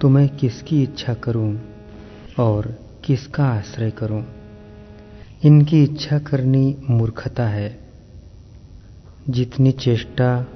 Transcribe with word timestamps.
तो 0.00 0.08
मैं 0.08 0.28
किसकी 0.28 0.82
इच्छा 0.82 1.14
करूँ 1.14 1.60
और 2.38 2.78
किसका 3.04 3.44
आश्रय 3.44 3.90
करूँ? 3.90 4.24
इनकी 5.44 5.82
इच्छा 5.82 6.18
करनी 6.18 6.76
मूर्खता 6.90 7.48
है। 7.48 7.78
जितनी 9.30 9.72
चेष्टा 9.72 10.46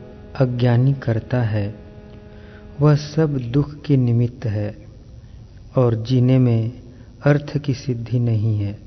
अज्ञानी 0.41 0.92
करता 0.92 1.42
है, 1.42 1.74
वह 2.80 2.95
सब 2.95 3.36
दुख 3.38 3.83
के 3.83 3.97
निमित्त 3.97 4.47
है 4.47 4.86
और 5.77 5.95
जीने 5.95 6.38
में 6.38 6.73
अर्थ 7.25 7.59
की 7.59 7.75
सिद्धि 7.75 8.19
नहीं 8.19 8.59
है। 8.59 8.78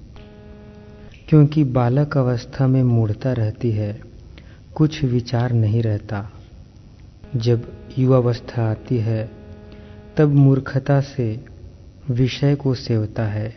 क्योंकि 1.29 1.63
बालक 1.63 2.17
अवस्था 2.17 2.67
में 2.67 2.83
मूढ़ता 2.83 3.33
रहती 3.33 3.71
है, 3.71 4.01
कुछ 4.75 5.03
विचार 5.03 5.51
नहीं 5.51 5.81
रहता। 5.81 6.31
जब 7.35 7.73
युवावस्था 7.97 8.71
आती 8.71 8.97
है, 8.97 9.31
तब 10.17 10.29
मूर्खता 10.29 11.01
से 11.01 11.45
विषय 12.09 12.55
को 12.55 12.75
सेवता 12.75 13.23
है 13.23 13.55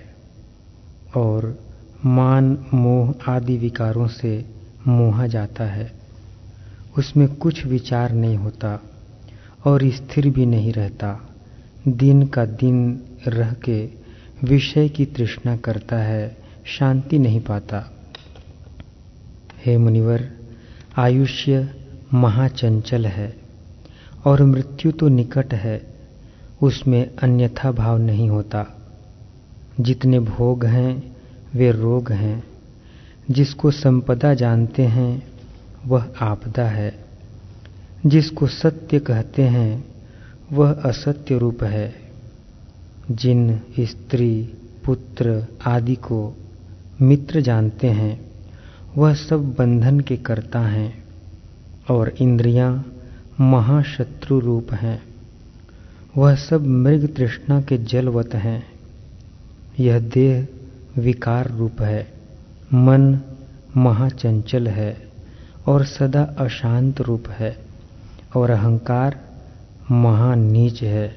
और 1.16 1.58
मान, 2.04 2.66
मोह 2.74 3.14
आदि 3.28 3.56
विकारों 3.56 4.08
से 4.08 4.44
मोहा 4.88 5.26
जाता 5.26 5.64
है। 5.64 5.92
उसमें 6.98 7.34
कुछ 7.34 7.66
विचार 7.66 8.12
नहीं 8.12 8.36
होता 8.36 8.80
और 9.64 9.90
स्थिर 9.90 10.30
भी 10.30 10.46
नहीं 10.46 10.72
रहता। 10.72 11.28
दिन 11.88 12.26
का 12.26 12.44
दिन 12.44 13.02
रह 13.26 13.52
के 13.52 13.88
विषय 14.44 14.88
की 14.88 15.04
तृष्णा 15.04 15.56
करता 15.56 15.96
है, 15.96 16.36
शांति 16.66 17.18
नहीं 17.18 17.40
पाता। 17.40 17.92
हे 19.66 19.76
मुनिवर, 19.76 20.32
आयुष्य 20.96 21.74
महाचंचल 22.14 23.06
है। 23.06 23.41
और 24.24 24.42
मृत्यु 24.42 24.92
तो 24.92 25.08
निकट 25.08 25.54
है, 25.54 25.86
उसमें 26.62 27.16
अन्यथा 27.22 27.72
भाव 27.72 27.98
नहीं 27.98 28.30
होता। 28.30 28.66
जितने 29.80 30.20
भोग 30.20 30.64
हैं, 30.64 31.16
वे 31.54 31.70
रोग 31.70 32.12
हैं। 32.12 32.44
जिसको 33.30 33.70
संपदा 33.70 34.34
जानते 34.34 34.82
हैं, 34.82 35.22
वह 35.86 36.08
आपदा 36.20 36.64
है। 36.64 37.04
जिसको 38.06 38.46
सत्य 38.46 38.98
कहते 38.98 39.42
हैं, 39.42 39.84
वह 40.52 40.72
असत्य 40.72 41.38
रूप 41.38 41.62
है। 41.62 41.94
जिन 43.10 43.60
स्त्री, 43.80 44.54
पुत्र 44.84 45.46
आदि 45.66 45.94
को 45.94 46.36
मित्र 47.02 47.40
जानते 47.40 47.86
हैं, 47.86 48.30
वह 48.96 49.14
सब 49.14 49.54
बंधन 49.58 50.00
के 50.00 50.16
कर्ता 50.16 50.60
हैं, 50.60 51.04
और 51.90 52.08
इंद्रियाँ 52.08 52.91
महाशत्रु 53.40 54.38
रूप 54.38 54.72
हैं। 54.72 55.02
वह 56.16 56.34
सब 56.34 56.66
मृग 56.66 57.16
तृष्णा 57.16 57.60
के 57.60 57.78
जलवत 57.78 58.34
हैं। 58.34 58.66
यह 59.80 59.98
देह 59.98 60.48
विकार 60.98 61.50
रूप 61.50 61.80
है। 61.80 62.12
मन 62.74 63.20
महाचंचल 63.76 64.68
है 64.68 65.08
और 65.66 65.84
सदा 65.84 66.22
अशांत 66.22 67.00
रूप 67.00 67.28
है 67.28 67.58
और 68.36 68.50
अहंकार 68.50 69.20
महानीच 69.90 70.82
है। 70.82 71.16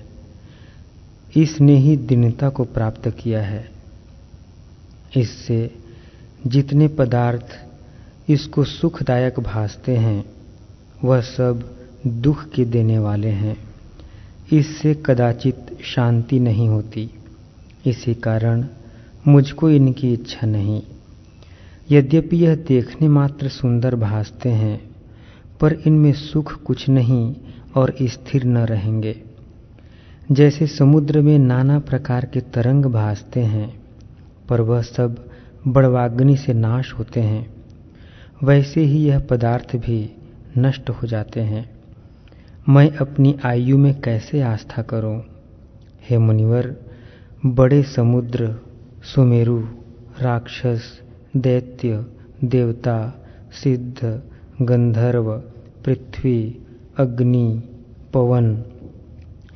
इसने 1.35 1.77
ही 1.77 1.97
दीनता 1.97 2.49
को 2.49 2.63
प्राप्त 2.63 3.09
किया 3.09 3.41
है। 3.41 3.69
इससे 5.17 5.75
जितने 6.47 6.87
पदार्थ 6.87 7.65
इसको 8.29 8.63
सुखदायक 8.63 9.39
भासते 9.39 9.97
हैं, 9.97 10.25
वह 11.03 11.21
सब 11.21 11.75
दुख 12.07 12.49
के 12.49 12.65
देने 12.65 12.99
वाले 12.99 13.27
हैं। 13.27 13.57
इससे 14.53 15.03
कदाचित 15.05 15.77
शांति 15.83 16.39
नहीं 16.39 16.67
होती। 16.67 17.09
इसी 17.85 18.13
कारण 18.13 18.65
मुझको 19.27 19.69
इनकी 19.69 20.13
इच्छा 20.13 20.47
नहीं। 20.47 20.81
यद्यपि 21.91 22.37
यह 22.37 22.55
देखने 22.55 23.07
मात्र 23.07 23.49
सुंदर 23.49 23.95
भासते 23.95 24.49
हैं, 24.49 24.81
पर 25.59 25.73
इनमें 25.73 26.13
सुख 26.13 26.63
कुछ 26.63 26.89
नहीं 26.89 27.35
और 27.75 27.95
स्थिर 28.01 28.43
न 28.43 28.57
रहेंगे। 28.57 29.21
जैसे 30.31 30.67
समुद्र 30.67 31.21
में 31.21 31.39
नाना 31.39 31.79
प्रकार 31.79 32.25
के 32.25 32.39
तरंग 32.39 32.85
भासते 32.85 33.39
हैं, 33.39 33.81
पर 34.49 34.61
वह 34.61 34.81
सब 34.81 35.29
बड़वाग्नि 35.67 36.37
से 36.37 36.53
नाश 36.53 36.93
होते 36.93 37.19
हैं, 37.19 37.53
वैसे 38.43 38.81
ही 38.81 39.05
यह 39.05 39.19
पदार्थ 39.19 39.75
भी 39.75 40.11
नष्ट 40.57 40.89
हो 40.89 41.07
जाते 41.07 41.41
हैं। 41.41 41.74
मैं 42.69 42.91
अपनी 42.91 43.35
आयु 43.45 43.77
में 43.77 44.01
कैसे 44.01 44.41
आस्था 44.41 44.81
करूँ? 44.81 45.21
हे 46.09 46.17
मुनिवर, 46.17 46.75
बड़े 47.45 47.83
समुद्र, 47.83 48.55
सुमेरु, 49.03 49.59
राक्षस, 50.21 51.01
दैत्य, 51.35 52.05
देवता, 52.43 53.13
सिद्ध, 53.63 54.21
गंधर्व, 54.61 55.37
पृथ्वी, 55.85 56.57
अग्नि, 56.97 57.63
पवन, 58.13 58.63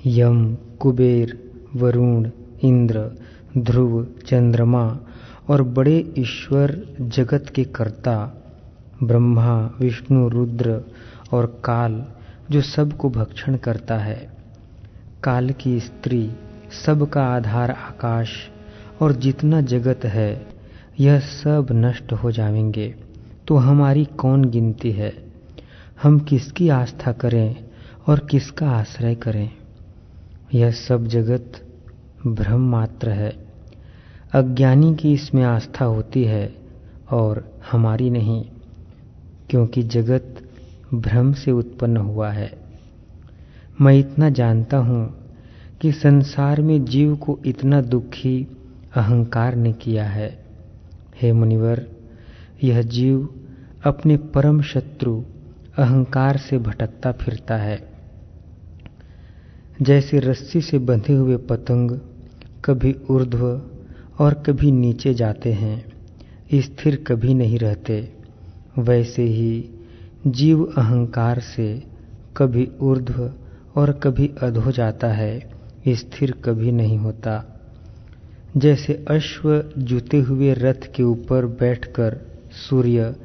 यम, 0.06 0.56
कुबेर, 0.80 1.52
वरुण, 1.76 2.30
इंद्र, 2.64 3.12
ध्रुव, 3.58 4.08
चंद्रमा 4.26 5.00
और 5.50 5.64
बड़े 5.64 6.14
ईश्वर 6.18 6.96
जगत 7.02 7.46
के 7.56 7.64
कर्ता, 7.64 8.34
ब्रह्मा, 9.03 9.72
विष्णु, 9.80 10.30
रुद्र 10.30 10.84
और 11.34 11.62
काल 11.66 12.06
जो 12.51 12.61
सबको 12.61 13.09
भक्षण 13.09 13.55
करता 13.55 13.97
है। 13.97 14.31
काल 15.23 15.49
की 15.49 15.79
स्त्री, 15.79 16.31
सबका 16.85 17.23
आधार 17.23 17.71
आकाश, 17.71 18.29
और 19.01 19.11
जितना 19.11 19.61
जगत 19.61 20.05
है, 20.05 20.47
यह 20.99 21.19
सब 21.19 21.67
नष्ट 21.71 22.13
हो 22.13 22.31
जाएँगे। 22.31 22.95
तो 23.47 23.55
हमारी 23.55 24.05
कौन 24.05 24.45
गिनती 24.45 24.91
है? 24.91 25.33
हम 26.03 26.19
किसकी 26.19 26.69
आस्था 26.69 27.11
करें 27.11 27.65
और 28.07 28.19
किसका 28.19 28.69
आश्रय 28.69 29.16
करें? 29.16 29.51
यह 30.53 30.71
सब 30.71 31.07
जगत 31.07 31.67
भ्रम 32.27 32.71
मात्र 32.71 33.09
है। 33.09 33.47
अज्ञानी 34.33 34.95
की 34.95 35.13
इसमें 35.13 35.43
आस्था 35.43 35.85
होती 35.85 36.23
है 36.23 36.55
और 37.11 37.61
हमारी 37.71 38.09
नहीं, 38.09 38.45
क्योंकि 39.49 39.83
जगत 39.83 40.48
भ्रम 40.94 41.33
से 41.33 41.51
उत्पन्न 41.51 41.97
हुआ 41.97 42.31
है। 42.31 42.57
मैं 43.81 44.00
इतना 44.00 44.29
जानता 44.29 44.77
हूँ 44.77 45.29
कि 45.81 45.91
संसार 45.91 46.61
में 46.61 46.85
जीव 46.85 47.16
को 47.16 47.39
इतना 47.45 47.81
दुखी, 47.81 48.47
अहंकार 48.95 49.55
ने 49.55 49.73
किया 49.73 50.03
है। 50.03 50.45
हे 51.22 51.33
मुनिवर, 51.33 51.88
यह 52.63 52.81
जीव 52.81 53.29
अपने 53.84 54.17
परम 54.17 54.61
शत्रु, 54.61 55.23
अहंकार 55.78 56.37
से 56.37 56.58
भटकता 56.58 57.11
फिरता 57.11 57.55
है। 57.55 57.90
जैसे 59.81 60.19
रस्सी 60.19 60.61
से 60.61 60.79
बंधे 60.79 61.14
हुए 61.14 61.37
पतंग 61.37 61.99
कभी 62.66 62.96
ऊर्ध्व 63.09 63.61
और 64.19 64.34
कभी 64.34 64.72
नीचे 64.72 65.14
जाते 65.14 65.53
हैं, 65.53 65.85
स्थिर 66.55 67.03
कभी 67.08 67.34
नहीं 67.34 67.59
रहते, 67.59 68.14
वैसे 68.79 69.23
ही 69.23 69.69
जीव 70.27 70.63
अहंकार 70.77 71.39
से 71.39 71.83
कभी 72.37 72.71
ऊर्ध्व 72.81 73.33
और 73.75 73.91
कभी 73.91 74.31
अधो 74.41 74.71
जाता 74.71 75.07
है 75.07 75.49
स्थिर 75.87 76.31
कभी 76.31 76.71
नहीं 76.71 76.97
होता। 76.97 77.61
जैसे 78.57 79.05
अश्व 79.09 79.71
जुते 79.77 80.19
हुए 80.19 80.53
रथ 80.53 80.95
के 80.95 81.03
ऊपर 81.03 81.45
बैठकर 81.45 82.17
सूर्य 82.51 83.16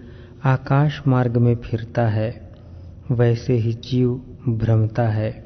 आकाश 0.45 1.03
मार्ग 1.09 1.37
में 1.37 1.55
फिरता 1.55 2.07
है, 2.09 2.51
वैसे 3.11 3.53
ही 3.53 3.73
जीव 3.73 4.23
भ्रमता 4.49 5.09
है 5.09 5.45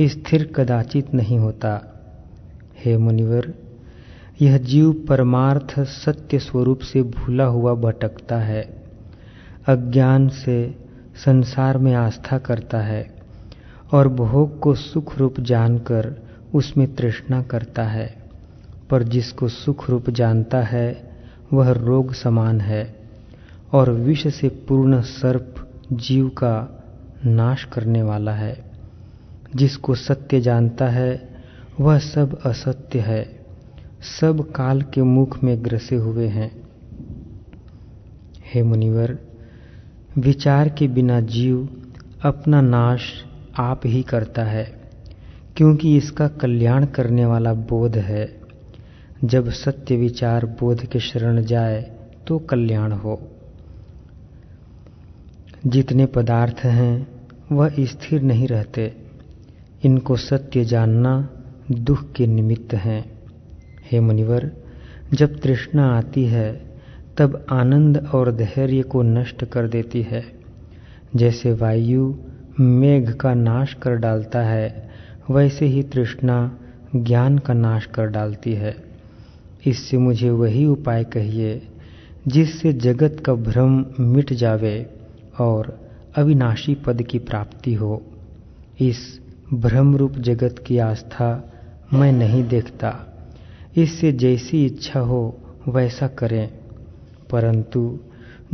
स्थिर 0.00 0.52
कदाचित 0.56 1.14
नहीं 1.14 1.38
होता। 1.38 2.00
हे 2.84 2.96
मुनिवर, 2.96 3.54
यह 4.42 4.58
जीव 4.58 4.92
परमार्थ 5.08 5.80
सत्य 5.80 6.38
स्वरूप 6.38 6.78
से 6.78 7.02
भूला 7.02 7.44
हुआ 7.44 7.74
भटकता 7.74 8.36
है। 8.36 8.83
अज्ञान 9.68 10.28
से 10.28 10.78
संसार 11.16 11.78
में 11.78 11.94
आस्था 11.94 12.38
करता 12.38 12.78
है 12.78 13.14
और 13.92 14.08
भोग 14.08 14.60
को 14.60 14.74
सुख 14.74 15.18
रूप 15.18 15.40
जानकर 15.40 16.14
उसमें 16.54 16.94
तृष्णा 16.94 17.42
करता 17.42 17.82
है। 17.82 18.24
पर 18.90 19.02
जिसको 19.02 19.48
सुख 19.48 19.90
रूप 19.90 20.10
जानता 20.10 20.62
है, 20.62 21.10
वह 21.52 21.70
रोग 21.70 22.14
समान 22.14 22.60
है 22.60 22.96
और 23.72 23.90
विष 23.90 24.26
से 24.26 24.48
पूर्ण 24.48 25.00
सर्प 25.00 25.70
जीव 25.92 26.28
का 26.28 26.84
नाश 27.26 27.64
करने 27.64 28.02
वाला 28.02 28.32
है। 28.32 28.64
जिसको 29.56 29.94
सत्य 29.94 30.40
जानता 30.40 30.88
है, 30.88 31.28
वह 31.80 31.98
सब 31.98 32.38
असत्य 32.42 33.00
है। 33.00 33.46
सब 34.20 34.52
काल 34.52 34.82
के 34.82 35.02
मुख 35.02 35.44
में 35.44 35.64
ग्रसे 35.64 35.96
हुए 35.96 36.26
हैं। 36.26 36.68
हे 38.54 38.62
मुनिवर 38.62 39.18
विचार 40.18 40.68
के 40.68 40.88
बिना 40.88 41.20
जीव 41.20 41.68
अपना 42.24 42.60
नाश 42.60 43.00
आप 43.58 43.80
ही 43.86 44.02
करता 44.02 44.44
है, 44.44 44.90
क्योंकि 45.56 45.96
इसका 45.96 46.28
कल्याण 46.28 46.86
करने 46.86 47.26
वाला 47.26 47.54
बोध 47.54 47.96
है। 47.96 48.40
जब 49.24 49.50
सत्य 49.50 49.96
विचार 49.96 50.46
बोध 50.46 50.86
के 50.86 51.00
शरण 51.00 51.42
जाए 51.42 51.96
तो 52.26 52.38
कल्याण 52.38 52.92
हो। 52.92 53.30
जितने 55.66 56.06
पदार्थ 56.06 56.64
हैं, 56.64 57.06
वह 57.52 57.74
स्थिर 57.80 58.22
नहीं 58.22 58.48
रहते। 58.48 58.96
इनको 59.84 60.16
सत्य 60.16 60.64
जानना 60.64 61.28
दुख 61.70 62.12
के 62.12 62.26
निमित्त 62.26 62.74
हैं। 62.74 63.18
हे 63.92 64.00
मुनिवर, 64.00 64.52
जब 65.14 65.40
तृष्णा 65.40 65.86
आती 65.98 66.24
है 66.24 66.63
तब 67.16 67.46
आनंद 67.50 68.08
और 68.14 68.32
धैर्य 68.32 68.82
को 68.82 69.02
नष्ट 69.02 69.44
कर 69.44 69.68
देती 69.68 70.02
है। 70.02 70.24
जैसे 71.16 71.52
वायु 71.52 72.14
मेघ 72.60 73.12
का 73.12 73.34
नाश 73.34 73.74
कर 73.74 73.96
डालता 73.96 74.42
है, 74.42 74.90
वैसे 75.30 75.66
ही 75.66 75.82
तृष्णा 75.82 76.58
ज्ञान 76.96 77.38
का 77.38 77.54
नाश 77.54 77.86
कर 77.86 78.06
डालती 78.06 78.52
है। 78.52 78.76
इससे 79.66 79.98
मुझे 79.98 80.30
वही 80.30 80.66
उपाय 80.66 81.04
कहिए, 81.04 81.62
जिससे 82.28 82.72
जगत 82.72 83.22
का 83.26 83.34
भ्रम 83.34 83.86
मिट 84.00 84.32
जावे 84.32 84.86
और 85.40 85.90
अविनाशी 86.16 86.74
पद 86.74 87.02
की 87.02 87.18
प्राप्ति 87.18 87.74
हो। 87.74 88.02
इस 88.80 89.20
भ्रम 89.54 89.96
रूप 89.96 90.12
जगत 90.12 90.64
की 90.66 90.78
आस्था 90.78 91.52
मैं 91.92 92.12
नहीं 92.12 92.48
देखता। 92.48 92.98
इससे 93.76 94.12
जैसी 94.12 94.66
इच्छा 94.66 95.00
हो, 95.00 95.38
वैसा 95.68 96.06
करें। 96.06 96.63
परंतु 97.34 97.98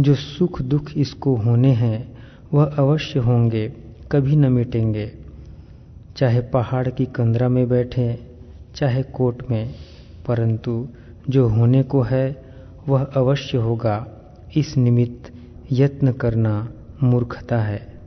जो 0.01 0.15
सुख 0.15 0.63
दुख 0.63 0.91
इसको 0.97 1.35
होने 1.35 1.73
हैं, 1.73 2.19
वह 2.55 2.65
अवश्य 2.65 3.19
होंगे, 3.19 3.69
कभी 4.13 4.37
न 4.37 4.53
मिटेंगे। 4.53 5.13
चाहे 6.17 6.41
पहाड़ 6.41 6.89
की 6.89 7.05
कंदरा 7.05 7.49
में 7.49 7.69
बैठे, 7.69 8.21
चाहे 8.77 9.03
कोट 9.03 9.51
में, 9.51 9.75
परंतु 10.27 10.89
जो 11.31 11.49
होने 11.49 11.83
को 11.83 12.03
है, 12.03 12.45
वह 12.89 13.05
अवश्य 13.05 13.59
होगा। 13.59 14.09
इस 14.57 14.77
निमित्त 14.77 15.33
यत्न 15.73 16.13
करना 16.13 16.69
मूर्खता 17.03 17.59
है। 17.59 18.00